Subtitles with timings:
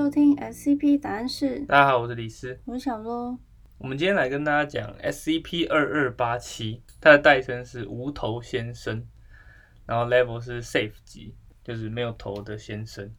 [0.00, 2.58] 收听 SCP 答案室，大家好，我是李斯。
[2.64, 3.38] 我是小罗。
[3.76, 9.06] 我们今天来跟大家讲 SCP 二二八七，它的代称是无头先生，
[9.84, 13.12] 然后 level 是 Safe 级，就是没有头的先生。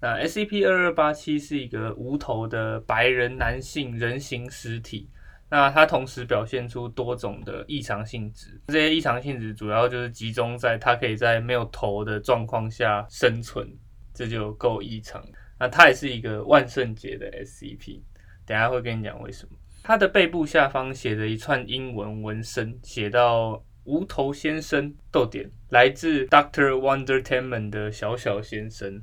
[0.00, 5.08] 那 SCP 二二八七是一个无头的白人男性人形实体，
[5.48, 13.72] 那它同时表现出多种的异常性质，这些异常性质主要就是集中在它可以在没有头的状况下生存，
[14.12, 15.24] 这就够异常。
[15.58, 18.00] 那它也是一个万圣节的 SCP，
[18.44, 19.56] 等下会跟你讲为什么。
[19.82, 29.02] 它的背部下方写着一串英文纹身，写到“无头先生”逗点，来自 Doctor Wonder Temen 的小小先生。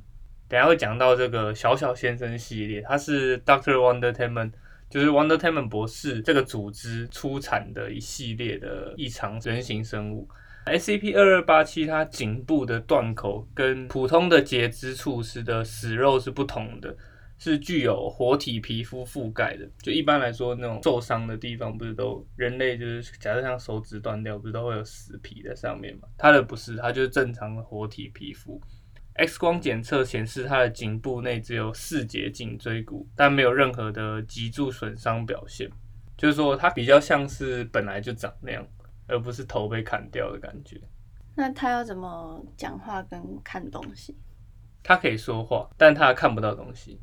[0.49, 4.51] 等下会讲到这个小小先生系列，它是 Doctor Wonder Temen，
[4.89, 10.27] 就是 Wonder Temen 博士这个组织出产的一系列的异常人形生物。
[10.65, 16.95] SCP 二二八七，它颈部的断口跟普通的截肢处时的死肉是不同的，
[17.37, 19.69] 是具有活体皮肤覆盖的。
[19.81, 26.07] 就一般来说，那种受伤的地方不是都人类就是假设像手指断掉，不是都会有死皮在上面嘛？
[26.17, 28.61] 它的不是，它就是正常的活体皮肤。
[29.15, 35.69] X 光检测显示，它的颈部内只有四节颈椎骨，但没有任何的脊柱损伤表现，
[36.17, 38.65] 就是说它比较像是本来就长那样，
[39.07, 40.79] 而不是头被砍掉的感觉。
[41.35, 44.17] 那他要怎么讲话跟看东西？
[44.83, 47.01] 他可以说话，但他看不到东西。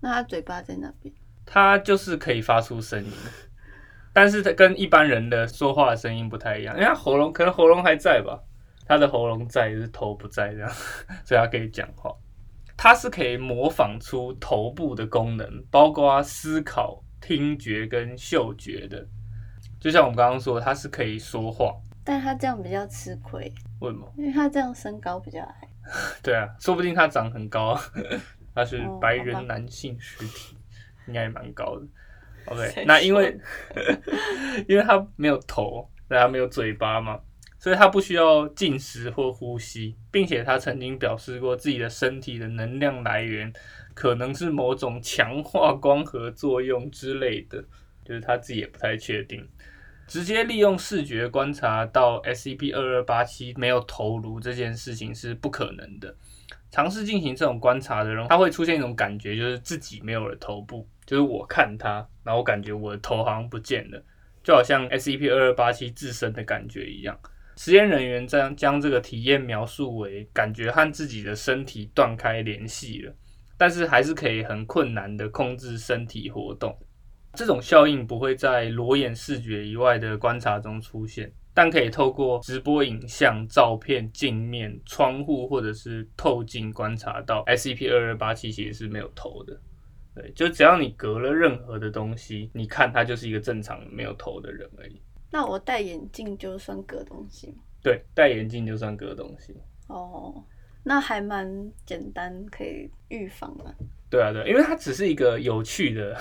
[0.00, 1.14] 那他嘴巴在那边，
[1.46, 3.10] 他就是可以发出声音，
[4.12, 8.42] 但是他跟一般人的说话的声音不太一样，因为他喉咙可能喉咙还在吧。
[8.84, 10.68] 他的喉咙在，就是头不在，这样，
[11.24, 12.12] 所以他可以讲话。
[12.76, 19.06] 它是可以模仿出头部的功能，包括思考、听觉跟嗅觉的。
[19.82, 21.74] 就像我们刚刚说，它是可以说话。
[22.04, 24.12] 但他这样比较吃亏，为什么？
[24.16, 25.68] 因为他这样身高比较矮。
[26.22, 27.76] 对啊，说不定他长很高，
[28.54, 30.56] 他是哦白人男性实体，
[31.08, 31.86] 应该也蛮高的。
[32.46, 33.36] OK，那因为
[34.68, 37.20] 因为他没有头，对，他没有嘴巴嘛，
[37.58, 43.52] 所以他不需要进食或呼吸，并且他曾经表示过自己的身体的能量来源
[43.94, 47.62] 可能是某种强化光合作用之类的，
[48.04, 49.48] 就是他自己也不太确定。
[50.12, 56.14] 直接利用视觉观察到 SCP 二二八七没有头颅这件事情是不可能的。
[56.70, 64.04] 尝试进行这种观察的人，他会出现一种感觉，就是自己没有了头部，就是我看他，然后我感觉我的头好像不见了，
[64.44, 67.18] 就好像 SCP 二二八七自身的感觉一样。
[67.56, 73.14] 实验人员将将这个体验描述为感觉和自己的身体断开联系了，
[73.56, 76.76] 但是还是可以很困难的控制身体活动。
[77.34, 89.58] 这种效应不会在裸眼视觉以外的观察中出现，但可以透过直播影像、照片、镜面、窗户或者是透镜观察到 SCP 二二八七其实是没有头的。
[90.14, 95.00] 对，就只要你隔了任何的东西，你看它就是一个正常没有头的人而已。
[95.30, 97.62] 那我戴眼镜就算隔东西吗？
[97.82, 99.56] 对，戴眼镜就算隔东西。
[99.88, 100.44] 哦，
[100.84, 101.48] 那还蛮
[101.86, 103.74] 简单，可以预防的。
[104.10, 106.14] 对啊，对啊，因为它只是一个有趣的、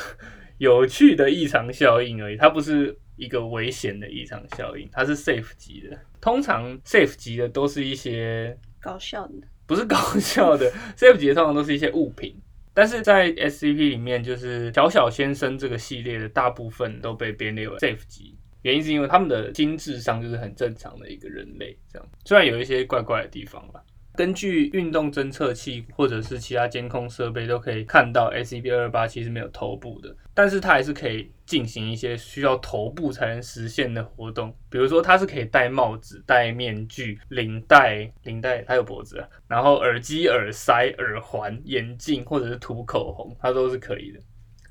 [0.62, 6.00] 有趣的异常效应而已，它不是一个危险的异常效应，它是 safe 级的。
[6.22, 12.40] 通常 safe 级的都是一些搞笑的，不是搞笑的， safe 级的通常都是一些物品。
[12.76, 23.82] 但是在 SCP 里面，就是小小先生这个系列的大部分都被编列为 safe 级，原因是因为他们的心智上就是很正常的一个人类，这样虽然有一些怪怪的地方吧。
[24.22, 44.20] 根据运动侦测器或者是其他监控设备都可以看到 SCP 二二八其实没有头部的，但是它还是可以进行一些需要头部才能实现的活动，比如说它是可以戴帽子、戴面具、领带、领带它有脖子啊，然后耳机、耳塞、耳环、眼镜或者是涂口红，它都是可以的。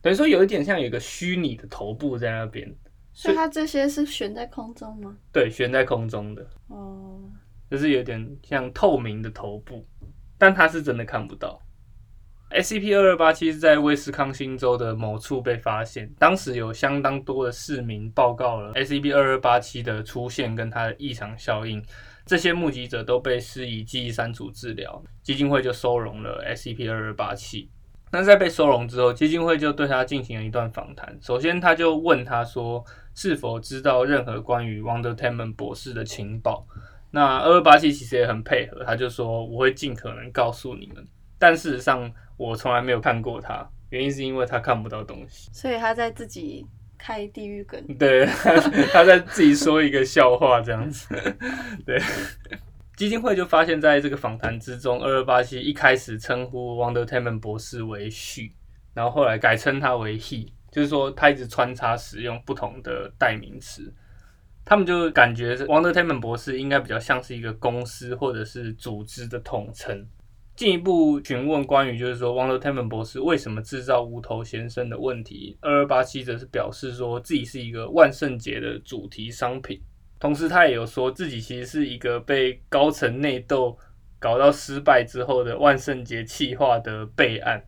[0.01, 2.73] 等于说有一点像有一个虚拟的头部在那边，
[3.13, 5.17] 所以它这些是悬在空中吗？
[5.33, 6.47] 对，悬在空中的。
[6.69, 7.21] 哦，
[7.71, 9.87] 就是有点像透明的头部，
[10.37, 11.61] 但它是真的看不到。
[12.51, 21.81] SCP 二二八七是在威斯康星州的某处被发现，当时有相当多的市民报告了 SCP 二二八七的出现跟它的异常效应。
[22.27, 27.71] 这些目击者都被施以记忆删除治疗，基金会就收容了 SCP 二二八七。
[28.13, 31.17] 那在被收容之后，基金会就对他进行了一段访谈。
[31.23, 32.85] 首先，他就问他说，
[33.15, 36.67] 是否知道任何关于 Wonder Temen 博士的情报。
[37.13, 41.05] 那二二八七其实也很配合，他就说我会尽可能告诉你们，
[41.39, 45.51] 但事实上我从来没有看过他，原因是因为他看不到东西。
[45.53, 46.65] 所以他在自己
[46.97, 47.85] 开地狱梗。
[47.99, 48.25] 对，
[48.93, 51.09] 他在自己说一个笑话这样子。
[51.85, 52.01] 对，
[52.97, 58.55] 基金会就发现，在这个访谈之中，二二八七一开始称呼 Wonder Temen 博士为旭，
[58.95, 63.93] 然后后来改称他为 He，就是说他一直穿插使用不同的代名词。
[64.65, 70.07] 他们就感觉是 Wonder t a m e n 博士应该比较像是一个公司或者是组织的统称。
[70.55, 79.81] 进一步询问关于就是说 Wonder t a m e n 博士为什么制造无头先生的问题，二二八七则是表示说自己是一个万圣节的主题商品。
[80.19, 83.75] 同时，他也有说自己其实是一个被高层内斗
[84.19, 87.65] 搞到失败之后的万圣节企划的备案。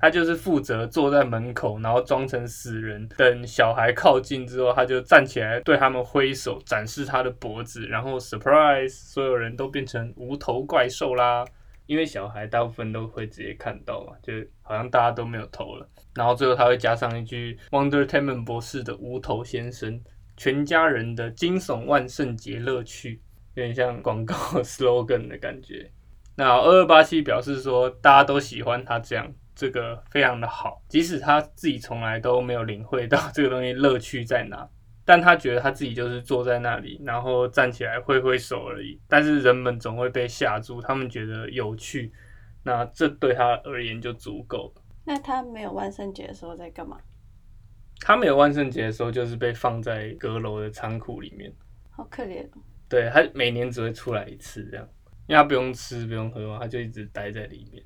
[0.00, 11.44] 他就是负责坐在门口，然后装成死人，等小孩靠近之后，他就站起来对他们挥手，展示他的脖子，然后 surprise，所有人都变成无头怪兽啦。
[11.86, 14.32] 因为小孩大部分都会直接看到嘛，就
[14.62, 15.88] 好像大家都没有头了。
[16.14, 20.00] 然后最后他会加上一句 Wonder t a m e n 博士的无头先生，
[20.36, 23.20] 全家人的惊悚万圣节乐趣，
[23.54, 25.90] 有点像广告 slogan 的感觉。
[26.36, 29.30] 那二二八七表示说，大家都喜欢他这样。
[29.60, 34.66] 这个非常的好，即使他自己从来都没有领会到这个东西乐趣在哪，
[35.04, 38.98] 但他觉得他自己就是坐在那里，然后站起来挥挥手而已。
[39.06, 42.10] 但是人们总会被吓住，他们觉得有趣，
[42.62, 44.82] 那这对他而言就足够了。
[45.04, 46.96] 那他没有万圣节的时候在干嘛？
[48.00, 51.52] 他没有万圣节的时候就是被放在阁楼的仓库里面，
[51.90, 52.48] 好可怜。
[52.88, 54.88] 对他每年只会出来一次这样，
[55.26, 57.84] 因为他不用吃不用喝嘛，他就一直待在里面。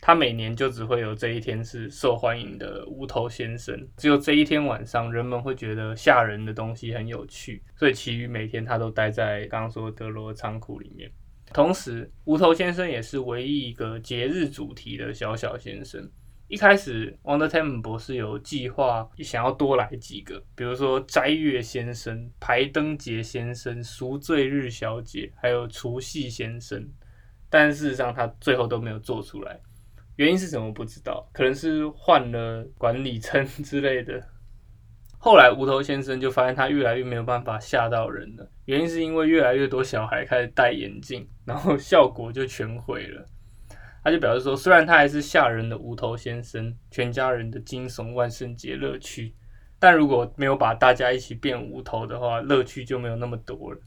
[0.00, 11.10] 他每年就只会有这一天是受欢迎的无头先生，只有这一天晚上，人们会觉得吓人的东西很有趣，所以其余每天他都待在刚刚说德罗仓库里面。
[11.52, 16.08] 同时，无头先生也是唯一一个节日主题的小小先生。
[16.46, 26.88] 一开始，Wonder t a m e 博士有计划想要多来几个，比如说斋月先生、排灯节先生、赎罪日小姐，还有除夕先生，
[27.50, 29.60] 但事实上他最后都没有做出来。
[30.18, 34.20] 原因是什么不知道，可能是换了管理层 之类的。
[35.16, 43.28] 后来无头先生就发现他越来越没有办法吓到人了，原因是因为越来越多小孩开始戴眼镜，然后效果就全毁了。
[44.02, 49.34] 他就表示说，虽然他还是吓人的无头先生，全家人的惊悚万圣节乐趣，
[49.78, 53.80] 但如果没有把大家一起变无头的话，乐趣就没有那么多了。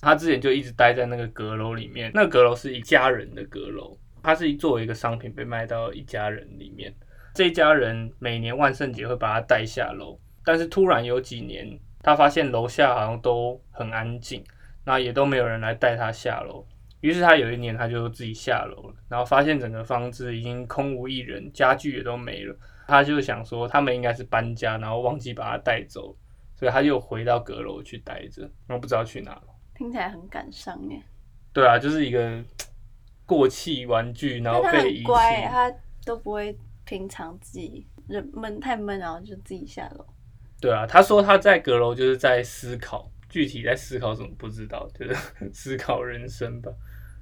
[0.00, 3.98] 他之前就一直待在那个阁楼里面，那阁楼是一家人的阁楼。
[4.22, 6.94] 它是作为一个商品被卖到一家人里面，
[7.34, 14.42] 这一家人每年万圣节会把它带下楼，但是突然有几年，他发现楼下好像都很安静，
[14.84, 16.66] 那也都没有人来带他下楼，
[17.00, 22.56] 于是他有一年他就自己下楼了，然后发现整个房子已经空无一人，家具也都没了，
[22.86, 26.16] 他就想说他们应该是搬家，然后忘记把他带走，
[26.56, 29.42] 所以他又回到阁楼去待着，然后不知道去哪了。
[29.74, 31.00] 听起来很感伤耶。
[31.52, 32.42] 对啊，就是一个。
[33.28, 35.04] 过气玩具，然后被遗弃。
[35.04, 35.70] 乖，他
[36.06, 40.06] 都不会平常自己人闷太闷，然后就自己下楼。
[40.58, 45.14] 对啊，他说他在阁楼就是在思考，具体在思考什么不知道，就是
[45.52, 46.72] 思考人生吧，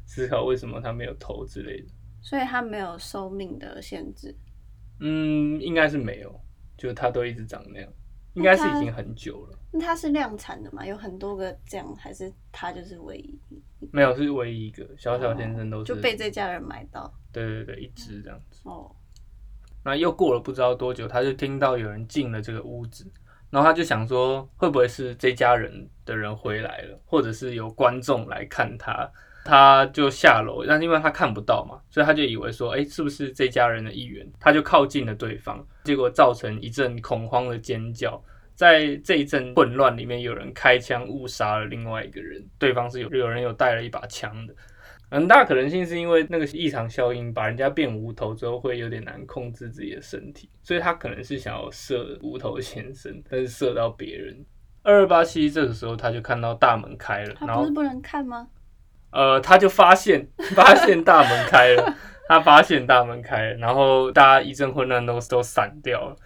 [0.06, 1.88] 思考为什么他没有头之类的。
[2.22, 4.32] 所以他没有寿命的限制。
[5.00, 6.40] 嗯，应该是没有，
[6.78, 7.92] 就他都一直长那样，
[8.34, 9.55] 应该是已经很久了。
[9.72, 10.86] 那它是量产的嘛？
[10.86, 13.38] 有很多个这样，还是它就是唯一？
[13.92, 17.12] 没有，是唯一一个小小先生都是就被这家人买到。
[17.32, 18.60] 对对对，一只这样子。
[18.64, 18.90] 哦。
[19.84, 23.06] 那又过了不知道多久，他就听到有人进了这个屋子，
[23.50, 29.08] 然后他就想说，会不会是这家人的人回来了，或者是有观众来看他？
[29.44, 34.28] 他就下楼，但是因为他看不到嘛，所以他就以为说，哎，是不是这家人的一员？
[34.40, 38.20] 他就靠近了对方，结果造成一阵恐慌的尖叫。
[38.56, 44.54] 在这一阵混乱里面，有人开枪误杀了另外一个人，对方是有有人有带了一把枪的，
[45.10, 54.44] 很大可能性是因为那个异常效应把人家变无头之后会有点难控制自己的身体，所以他可能是想要射无头先生，但是射到别人。
[54.82, 58.48] 二二八七这个时候他就看到大门开了，他不是不能看吗？
[59.10, 61.94] 呃，他就发现发现大门开了，
[62.26, 66.16] 他发现大门开了，然后大家一阵混乱都都散掉了。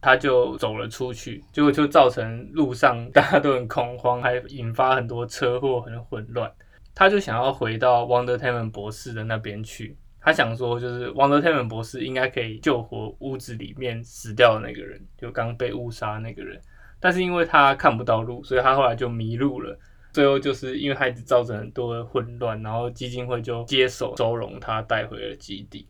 [0.00, 6.50] 他就走了出去，结果就造成路上 大家都很恐慌，还引发很多车祸，很混乱。
[6.94, 16.60] 他就想要回到 Wonder t a m e n 博士的那边去，他想说，就是 Wonder t a m e n 博士应该可以救活屋子里面死掉的那个人，就刚被误杀那个人。
[17.00, 19.78] 但是因为他看不到路，所以他后来就迷路了。
[20.12, 25.86] 最后就是因为他一直造成很多的混乱，然后基金会就接手收容他，带回了基地。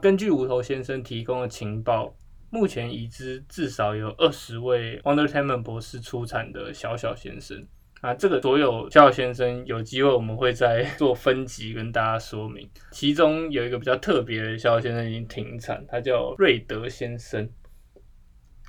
[0.00, 2.14] 根据无头先生提供的情报。
[2.54, 7.66] 目前已知至少有二十位 Wonder t a m e n 博士出产的小小先生，
[8.00, 12.70] 啊，这个所有小小先生有机会我们会再做分级跟大家说明。
[12.92, 17.50] 其中有一个比较特别的小小先生已经停产，他叫瑞德先生。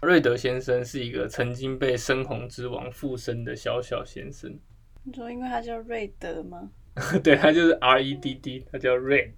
[0.02, 4.52] 瑞德先生是一个曾经被深红之王附身的小小先生。
[5.04, 6.72] 你说因为他叫瑞德吗？
[7.24, 9.34] 对，他就是 R E D D，他叫 Red。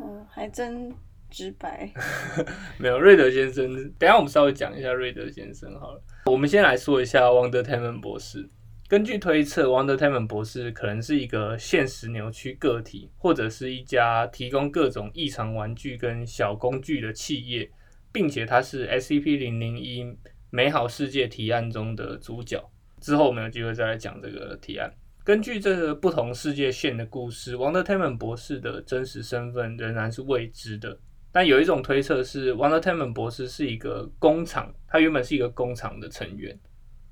[0.00, 0.92] 哦，还真
[1.34, 1.92] 直白。
[2.78, 3.66] 没有瑞德先生，
[3.98, 6.00] 等下我们稍微讲一下瑞德先生好了。
[6.26, 8.48] 我们先来说一下 Wonder t a m a n 博士。
[8.86, 17.68] 根据推测，Wonder t a m a n 博士可能是一个现实扭曲个体，或者是一家提供各种异常玩具跟小工具的企业，
[18.12, 20.06] 并且他是 SCP 零零一
[20.50, 22.62] 美好世界提案中的主角。
[23.00, 24.90] 之后我们有机会再来讲这个提案。
[25.24, 30.98] 根据这个不同世界线的故事，王德泰曼博士的真实身份仍然是未知的。
[31.34, 36.56] 但有一种推测是，王德泰曼博士是一个工厂，他原本是一个工厂的成员。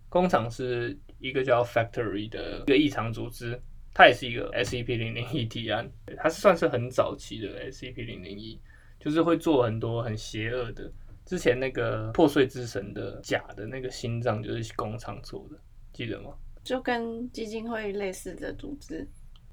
[0.09, 3.61] 工厂是一个叫 Factory 的一个异常组织，
[3.93, 8.61] 它也是一个 SCP 零零一提案，它是算是很早期的 SCP 零零一，
[9.01, 10.89] 就是会做很多很邪恶的。
[11.25, 15.59] 之前那个破碎之神的假的那个心脏就是工厂做的，
[15.93, 16.31] 记得吗？
[16.63, 19.05] 就跟基金会类似的组织，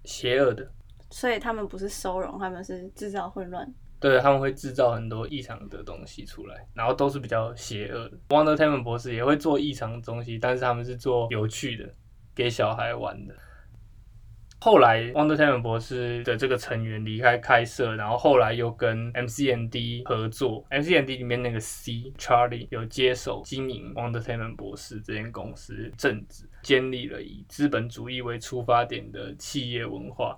[0.03, 0.71] 邪恶的，
[1.09, 3.67] 所以他们不是收容，他们是制造混乱。
[3.99, 8.17] 对，他们会制造很多异常的东西出来，然后都是比较邪恶的。
[8.29, 11.93] Wonder t a m a n 博士也会做异常的东西，但是他们是做有趣的，
[12.33, 13.35] 给小孩玩的。
[14.61, 20.65] 后来，Wonder t a m a n 博士的这个成员离开开设，然后后来又跟 MCND 合作。
[20.69, 30.37] MCND 里面那个 C Charlie 有接手经营 Wonder t a m a n 博士这间公司，正职建立了以资本主义为出发点的企业文化。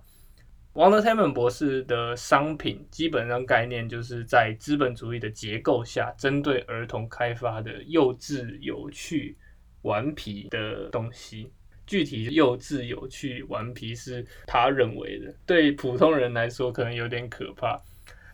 [0.73, 9.37] Wonder t a m a n 博士的商品基本上概念就是在资本主义的结构下，针对儿童开发的幼稚、有趣、
[9.81, 11.51] 顽皮的东西。
[11.85, 17.77] 具体幼稚、有趣、顽皮是他认为的，对普通人来说可能有点可怕。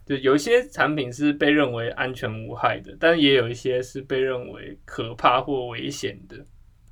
[0.05, 6.37] 就有一些产品是被认为安全无害的，但也有一些是被认为可怕或危险的。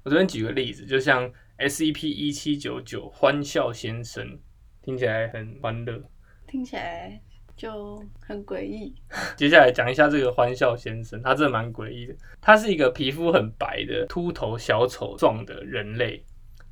[0.03, 4.39] 我这边举个例子，就像 S E P 一七九九欢笑先生，
[4.85, 5.99] 听起来很欢乐，
[6.45, 7.19] 听起来
[7.57, 8.93] 就很诡异。
[9.35, 12.15] 接下来讲一下这个欢笑先生，他真的蛮诡异的。
[12.39, 16.23] 他是一个皮肤很白的秃头小丑状的人类。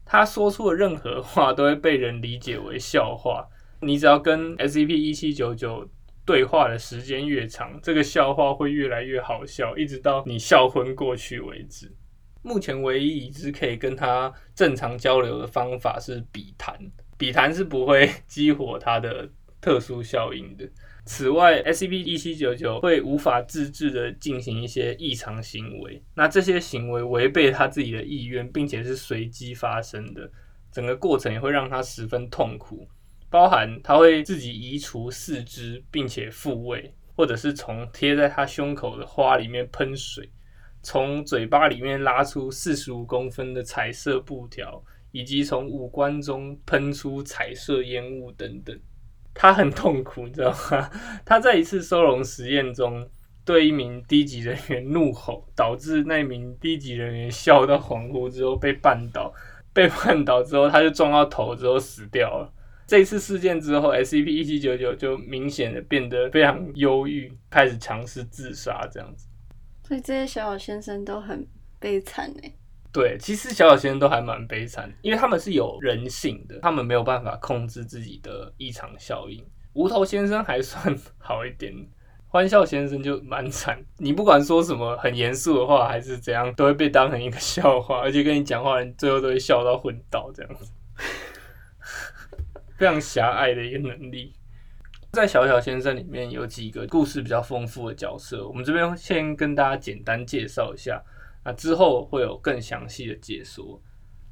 [0.05, 3.47] 他说出的任何话都会被人理解为笑话。
[3.81, 5.89] 你只要跟 SCP 一七九九
[6.23, 11.91] 对话的时间越长，这个笑话会越来越好笑，一直到你笑昏过去为止。
[12.43, 16.77] 目前唯一已知可以跟他正常交流的方法是笔谈，
[17.17, 19.29] 笔谈是不会激活它的
[19.61, 20.69] 特殊效应的。
[21.05, 30.31] 此外，SCP 一七九九会无法自制的进行一些异常行为，那这些行为违背他自己的意愿，并且是随机发生的，
[30.71, 32.87] 整个过程也会让他十分痛苦，
[33.29, 40.31] 包含他会自己移除四肢并且复位，或者是从贴在他胸口的花里面喷水，
[40.81, 44.81] 从嘴巴里面拉出四十五公分的彩色布条，
[45.13, 48.77] 以及从五官中喷出彩色烟雾等等。
[49.33, 50.89] 他很痛苦，你知道吗？
[51.23, 53.07] 他在一次收容实验中，
[53.45, 59.33] 对一名低级人员怒吼，导致那名低级人员笑到恍惚之后被绊倒，
[59.71, 62.53] 被绊倒之后他就撞到头之后死掉了。
[62.85, 69.27] 这次事件之后，SCP 一七九九就明显的变得非常忧郁，开始尝试自杀这样子。
[69.87, 71.47] 所以这些小小先生都很
[71.79, 72.53] 悲惨哎。
[72.93, 79.43] 对，其实小小先生都还蛮悲惨，因为他们是有人性的，他们没有办法控制自己的异常效应。
[79.73, 81.73] 无头先生还算 好一点，
[82.27, 83.83] 欢笑先生就蛮惨。
[83.97, 90.71] 你不管说什么很严肃的话，还是怎样，都会被当成一个笑话，而且跟你讲话人最后都会笑到昏倒这样子，
[92.77, 94.35] 非常狭隘的一个能力。
[95.13, 101.03] 在小小先生里面有几个故事比较丰富的角色，我们这边先跟大家简单介绍一下。
[101.45, 103.81] 那之后会有更详细的解说。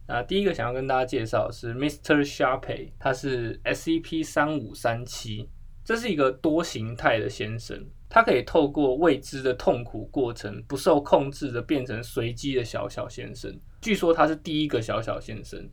[0.08, 2.24] 那第一个想要跟大家介绍的是 Mr.
[2.25, 5.50] Sharpay，他是 SCP 三五三七，
[5.86, 13.58] 这是一个多形态的先生，他可以透过未知的痛苦过程，不受控制的变成随机的小小先生。
[13.82, 15.70] 据说他是第一个小小先生，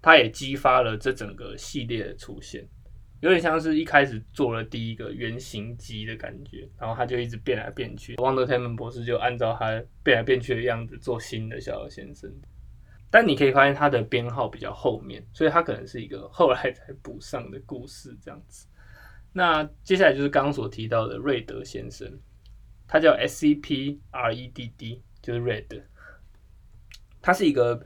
[0.00, 2.68] 他也激发了这整个系列的出现。
[3.20, 8.16] 有点像是一开始做了第一个原型机的感觉，然后他就一直变来变去。
[8.16, 12.32] 旺德泰门博士就按照他变来变去的样子做新的小小先生。
[13.10, 18.66] 但你可以发现他的编号比较后面，所以他可能是一个后来才补上的故事这样子。
[19.32, 22.08] 那接下来就是刚刚所提到的瑞德先生，
[22.86, 25.82] 他叫 SCP-REDD，就是 Red。
[27.20, 27.84] 他是一个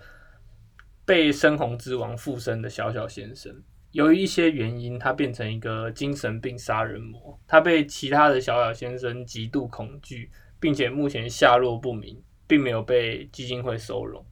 [1.05, 3.63] 被深红之王附身的小小先生。
[3.95, 7.39] 由于一些原因，他变成一个精神病杀人魔。
[7.47, 14.27] 他被其他的小小先生极度恐惧，并且目前下落不明，并没有被基金会收容。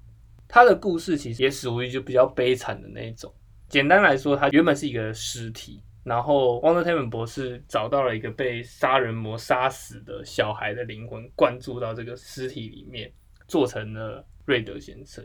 [0.49, 3.33] 他的故事其实也属于就比较悲惨的那一种。
[3.69, 13.13] 简单来说，他原本是一个尸体，然后 Wonder Woman 博士找到了一个被杀人魔杀死的小孩的灵魂，灌注到这个尸体里面，
[13.47, 15.25] 做成了瑞德先生。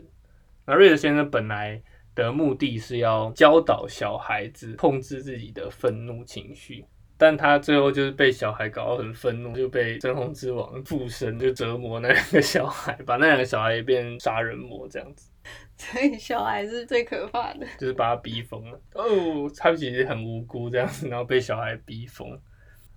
[0.64, 1.82] 那瑞德先生本来。
[2.24, 6.84] 的目的是要教导小孩子控制自己的愤怒情绪，
[7.16, 15.30] 但他最后就是被小孩搞得很愤怒，就被真红之王附身，就折磨那两个小孩，把那两个小孩也变杀人魔这样子。
[15.76, 18.80] 所以小孩是最可怕的，就是把他逼疯了。
[18.94, 22.38] 哦，他其实很无辜这样子，然后被小孩逼疯。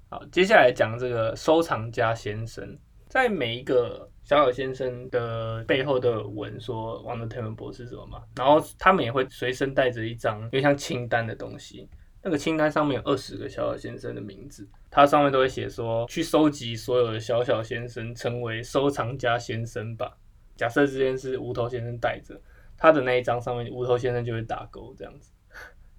[0.10, 4.11] 好，接下来讲这个收藏家先生，在每一个。
[4.24, 11.90] 小小先生的背后的文说王德泰文博士什么嘛，然后他们也会随身带着一张有点像清单的东西，
[12.24, 20.16] 那个清单上面有二十个小小先生的名字，它上面都会写说去收集所有的小小先生，成为收藏家先生吧。
[20.56, 22.40] 假设这件是无头先生带着
[22.78, 25.32] 他的那一张上面，无头先生就会打勾，这样子，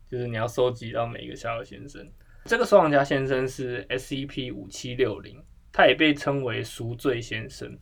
[0.08, 2.08] 就是你要收集到每一个小小先生。
[2.44, 7.76] 这个收藏家先生是 SCP 五七六零，他也被称为赎罪先生。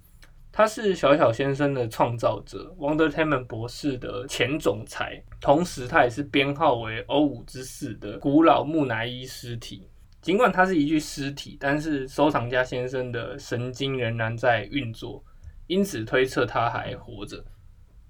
[0.52, 9.88] 他是小小先生的创造者，Wonder t a m a n 博士的前总裁，同时他也是编号为 O 五之四的古老木乃伊尸体。
[10.20, 15.24] 尽管他是一具尸体，但是收藏家先生的神经仍然在运作，
[15.66, 17.42] 因此推测他还活着，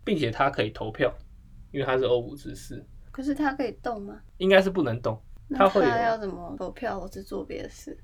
[0.04, 1.12] 并且他可以投票，
[1.70, 2.84] 因为他是 O 五之四。
[3.12, 4.18] 可是他可以动吗？
[4.38, 5.20] 应该是不能动。
[5.54, 7.96] 他会要怎么投票，或是做别的事？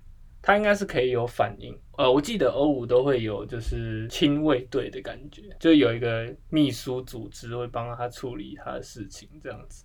[0.46, 9.84] 他应该是可以有反应，呃，我记得欧五都会有就是亲卫队的感觉，就有一个秘书组织会帮他处理他的事情这样子。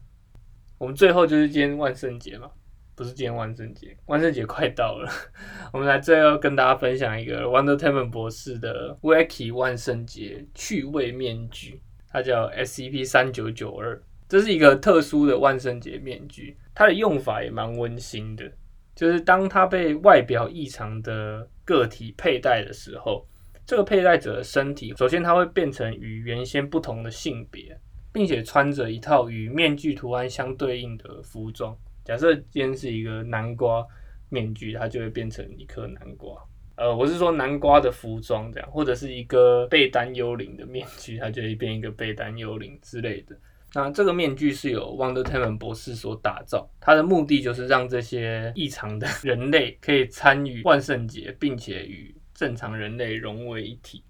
[0.77, 2.47] 我们最后就是今天万圣节嘛，
[2.93, 5.11] 不是今天万圣节，万圣节快到了，
[5.73, 18.51] 我们来最后跟大家分享一个 Wonder Woman 博士的 Wacky 万圣节趣味面具，它叫 SCP 三九九二，这是一个特殊的万圣节面具，它的用法也蛮温馨的。
[18.95, 23.25] 就是当它被外表异常的个体佩戴的时候，
[23.65, 27.77] 这个佩戴者的身体首先它会变成与原先不同的性别，
[28.11, 31.75] 并且穿着一套与面具图案相对应的服装。
[32.03, 33.85] 假设今天是一个南瓜
[34.29, 36.35] 面具，它就会变成一颗南瓜。
[36.75, 43.37] 呃，我是说南瓜的服装这样，或者是一个被单幽灵的面具，它就会变一个被单幽灵之类的。
[43.73, 54.03] 那这个面具是由 Wonder Woman 博士所打造，它的目的就是让这些异常的 人类可以参与万圣节，并且与正常人类融为一体。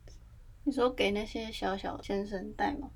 [0.64, 2.90] 你说给那些小小先生戴吗？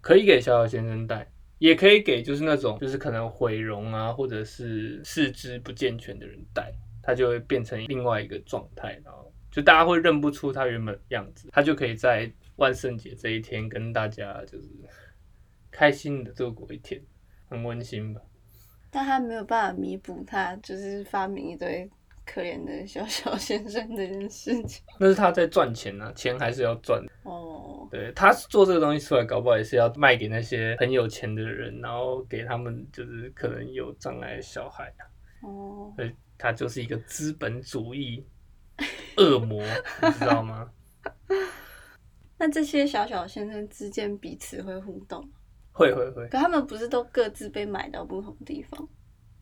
[0.00, 14.68] 可以给小小先生戴，也可以给就是那种就是可能毁容啊，或者是四肢不健全的人戴，他就会变成另外一个状态，然后就大家会认不出他原本样子，他就可以在万圣节这一天跟大家就是。
[15.82, 17.02] 开心的度过一天，
[17.50, 18.20] 很温馨吧？
[18.88, 21.90] 但他没有办法弥补他就是发明一堆
[22.24, 24.80] 可怜的小小先生这件事情。
[25.00, 27.04] 那是他在赚钱啊，钱还是要赚。
[27.24, 35.02] 哦，对他做这个东西出来，搞不好也是要卖给那些很有钱的人，然后给他们就是可能有障碍的小孩啊。
[35.42, 38.24] 哦，所以他就是一个资本主义
[39.16, 39.60] 恶魔，
[40.00, 40.70] 你知道吗？
[42.38, 45.28] 那这些小小先生之间彼此会互动？
[45.72, 48.88] 会会会，可他们不是都各自被买到不同地方？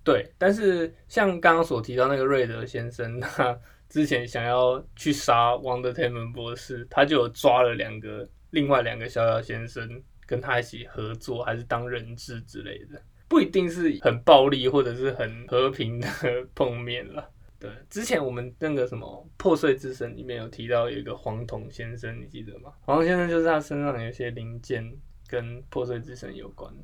[0.02, 16.08] 对，但是像刚刚所提到那个瑞德先生， 他之前想要去杀王德泰门博士，他就有抓了两个另外两个小小先生跟他一起合作，还是当人质之类的，不一定是很暴力或者是很和平的
[16.54, 17.28] 碰面了。
[17.58, 22.72] 对，之前我们那个什么破碎之神里面有提到有一个黄铜先生，你记得吗？
[22.80, 24.90] 黄铜先生就是他身上有些零件。
[25.30, 26.74] 跟破碎之神有关，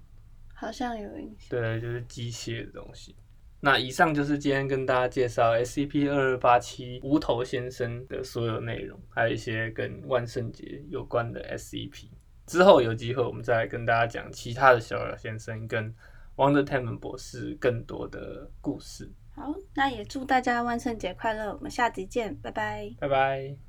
[0.55, 1.61] 好像有印象。
[1.61, 3.17] 对，就是机械的东西。
[3.61, 12.09] 那以上就是今天跟大家介绍 SCP 二二八七无头先生的所有内容，还有一些跟万圣节有关的 SCP。
[12.47, 15.93] 之后有机会我们再来跟大家讲其他的小小先生跟
[16.37, 19.11] Wonder Woman 博士更多的故事。
[19.35, 21.53] 好，那也祝大家万圣节快乐！
[21.53, 23.66] 我们下集见，拜拜，拜拜。